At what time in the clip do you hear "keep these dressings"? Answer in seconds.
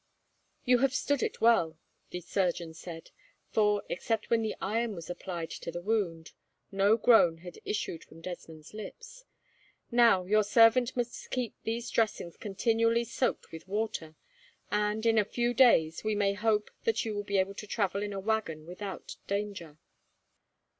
11.29-12.35